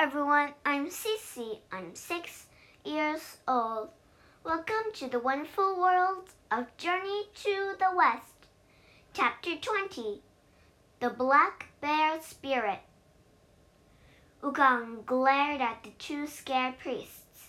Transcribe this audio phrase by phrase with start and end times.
[0.00, 1.58] everyone, I'm Cece.
[1.72, 2.46] I'm six
[2.84, 3.88] years old.
[4.44, 8.46] Welcome to the wonderful world of Journey to the West.
[9.12, 10.22] Chapter 20
[11.00, 12.78] The Black Bear Spirit.
[14.40, 17.48] Wukong glared at the two scared priests.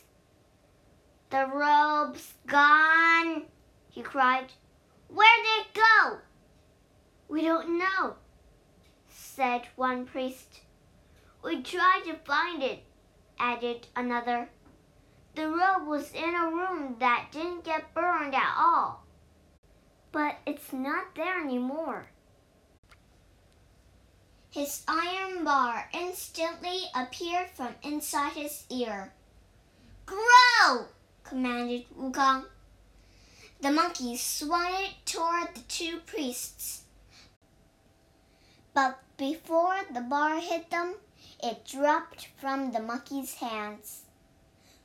[1.30, 3.44] The robe's gone,
[3.92, 4.54] he cried.
[5.08, 6.18] Where'd it go?
[7.28, 8.16] We don't know,
[9.08, 10.62] said one priest.
[11.42, 12.84] We tried to find it,
[13.40, 14.50] added another.
[15.36, 19.06] The robe was in a room that didn't get burned at all.
[20.12, 22.10] But it's not there anymore.
[24.52, 29.14] His iron bar instantly appeared from inside his ear.
[30.06, 30.88] Grow!
[31.24, 32.46] commanded Wukong.
[33.62, 36.84] The monkey swung it toward the two priests.
[38.74, 40.96] But before the bar hit them,
[41.42, 44.04] it dropped from the monkey's hands.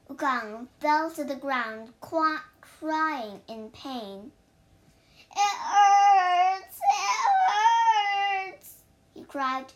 [0.08, 4.30] Wukong fell to the ground, crying in pain.
[5.32, 6.78] It hurts!
[6.78, 8.74] It hurts!
[9.14, 9.72] he cried.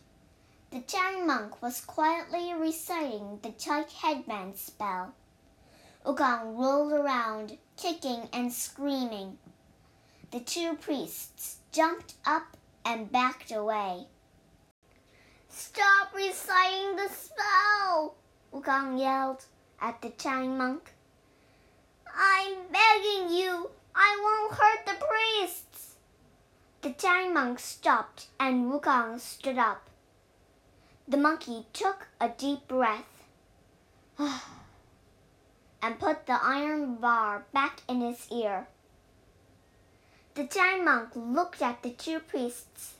[0.70, 5.14] The Tang monk was quietly reciting the Chike headband spell.
[6.04, 9.38] Wukong rolled around, kicking and screaming.
[10.30, 14.06] The two priests jumped up and backed away.
[15.60, 18.14] Stop reciting the spell!
[18.54, 19.44] Wukong yelled
[19.80, 20.94] at the Tang monk.
[22.16, 25.96] I'm begging you, I won't hurt the priests.
[26.82, 29.90] The Tang monk stopped and Wukong stood up.
[31.08, 33.24] The monkey took a deep breath
[34.16, 38.68] and put the iron bar back in his ear.
[40.36, 42.97] The Tang monk looked at the two priests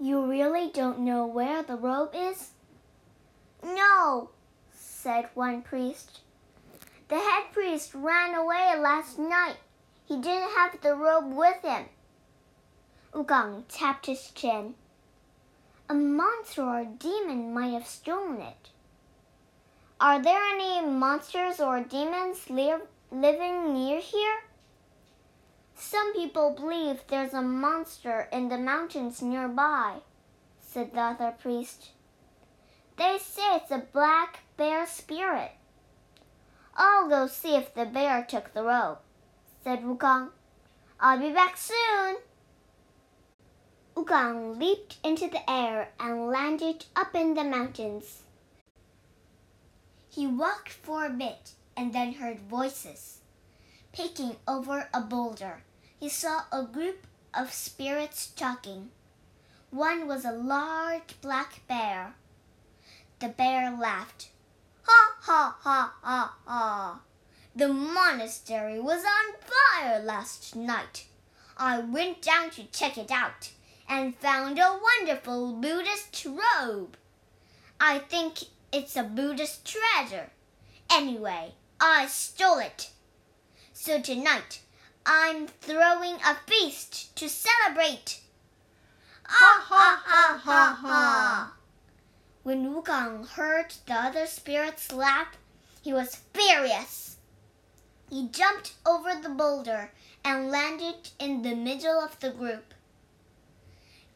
[0.00, 2.50] you really don't know where the robe is?
[3.62, 4.30] No,
[4.72, 6.20] said one priest.
[7.08, 9.56] The head priest ran away last night.
[10.06, 11.84] He didn't have the robe with him.
[13.12, 14.74] Wukong tapped his chin.
[15.88, 18.70] A monster or a demon might have stolen it.
[20.00, 22.72] Are there any monsters or demons li
[23.12, 24.38] living near here?
[25.82, 30.00] Some people believe there's a monster in the mountains nearby,
[30.60, 31.92] said the other priest.
[32.98, 35.52] They say it's a black bear spirit.
[36.76, 38.98] I'll go see if the bear took the robe,
[39.64, 40.28] said Wukong.
[41.00, 42.18] I'll be back soon.
[43.96, 48.24] Wukong leaped into the air and landed up in the mountains.
[50.10, 53.22] He walked for a bit and then heard voices
[53.92, 55.62] picking over a boulder
[56.00, 58.90] he saw a group of spirits talking.
[59.70, 62.14] One was a large black bear.
[63.18, 64.30] The bear laughed.
[64.84, 67.00] Ha ha ha ha ha!
[67.54, 71.04] The monastery was on fire last night.
[71.58, 73.50] I went down to check it out
[73.86, 76.96] and found a wonderful Buddhist robe.
[77.78, 80.30] I think it's a Buddhist treasure.
[80.90, 82.90] Anyway, I stole it.
[83.74, 84.60] So tonight
[85.12, 88.20] I'm throwing a feast to celebrate.
[89.24, 91.52] Ha ah, ha ah, ha ah, ha ha!
[92.44, 95.36] When Wukong heard the other spirits laugh,
[95.82, 97.16] he was furious.
[98.08, 99.90] He jumped over the boulder
[100.24, 102.72] and landed in the middle of the group.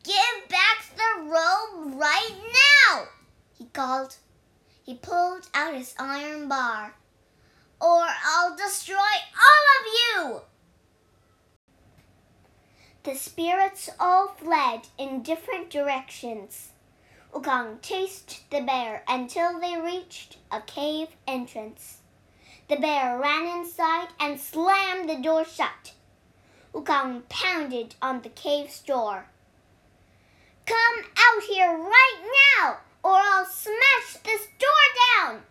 [0.05, 2.37] Give back the robe right
[2.89, 3.07] now!
[3.59, 4.15] he called.
[4.85, 6.95] He pulled out his iron bar.
[7.81, 9.87] Or I'll destroy all of
[10.37, 10.43] you!
[13.05, 16.73] The spirits all fled in different directions.
[17.35, 21.99] Wukong chased the bear until they reached a cave entrance.
[22.69, 25.93] The bear ran inside and slammed the door shut.
[26.73, 29.27] Wukong pounded on the cave's door.
[30.65, 35.43] Come out here right now, or I'll smash this door down!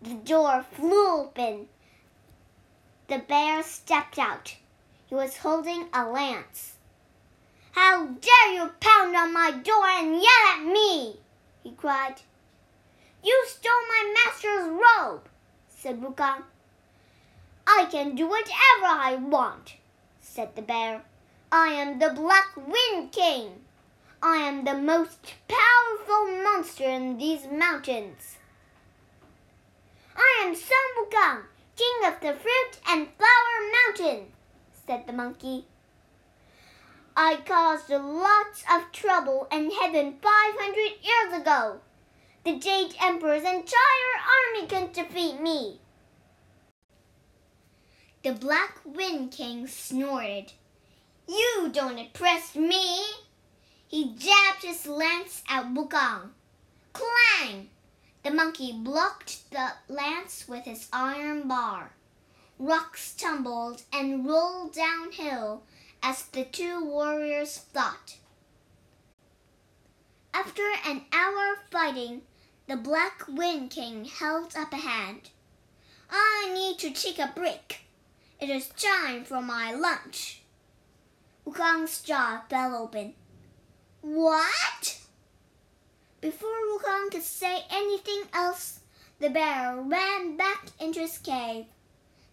[0.00, 1.68] The door flew open.
[3.08, 4.56] The bear stepped out.
[5.12, 6.76] He was holding a lance.
[7.72, 11.18] How dare you pound on my door and yell at me?
[11.62, 12.22] he cried.
[13.22, 15.28] You stole my master's robe,
[15.68, 16.44] said Wukong.
[17.66, 19.74] I can do whatever I want,
[20.22, 21.02] said the bear.
[21.52, 23.66] I am the Black Wind King.
[24.22, 28.38] I am the most powerful monster in these mountains.
[30.16, 31.42] I am Sun Wukong,
[31.76, 34.32] king of the fruit and flower mountain
[34.86, 35.66] said the monkey.
[37.16, 41.80] I caused lots of trouble in heaven 500 years ago.
[42.44, 44.16] The Jade Emperor's entire
[44.56, 45.80] army can defeat me.
[48.22, 50.52] The Black Wind King snorted.
[51.28, 53.02] You don't impress me.
[53.86, 56.30] He jabbed his lance at Wukong.
[56.92, 57.68] Clang!
[58.22, 61.92] The monkey blocked the lance with his iron bar.
[62.62, 65.64] Rocks tumbled and rolled downhill
[66.00, 68.18] as the two warriors fought.
[70.32, 72.22] After an hour of fighting,
[72.68, 75.30] the Black Wind King held up a hand.
[76.08, 77.80] I need to take a break.
[78.40, 80.42] It is time for my lunch.
[81.44, 83.14] Wukong's jaw fell open.
[84.02, 85.00] What?
[86.20, 88.78] Before Wukong could say anything else,
[89.18, 91.66] the bear ran back into his cave.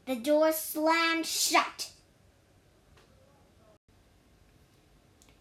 [0.08, 1.88] The door slammed shut.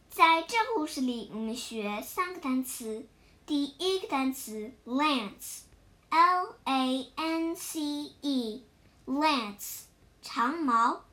[0.10, 3.08] 在这故事里，我们学三个单词。
[3.46, 7.82] 第一个单词 lance，l a n c
[8.22, 9.82] e，lance，
[10.22, 11.04] 长矛。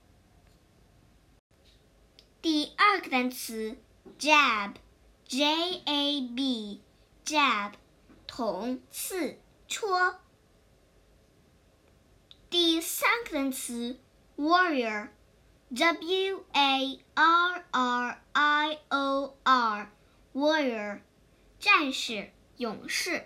[2.41, 3.77] 第二个单词
[4.19, 7.73] jab，j a b，jab，
[8.29, 10.21] 捅、刺、戳。
[12.49, 12.81] 第
[13.36, 14.00] 分词
[14.38, 15.10] warrior
[15.70, 19.92] w a r r i o r
[20.34, 21.02] warrior
[21.60, 23.26] 战士勇士